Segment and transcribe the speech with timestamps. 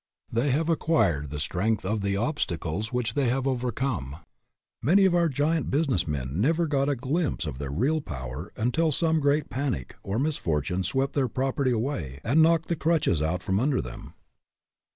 [0.31, 4.15] They have ac quired the strength of the obstacles which they have overcome.
[4.81, 8.91] Many of our giant business men never got a glimpse of their real power until
[8.91, 13.59] some great panic or misfortune swept their property away and knocked the crutches out from
[13.59, 14.15] under them.